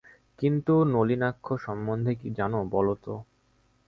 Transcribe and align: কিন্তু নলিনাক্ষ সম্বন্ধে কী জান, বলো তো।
কিন্তু 0.39 0.73
নলিনাক্ষ 0.93 1.45
সম্বন্ধে 1.57 2.13
কী 2.15 2.29
জান, 2.31 2.53
বলো 2.69 2.93
তো। 3.03 3.13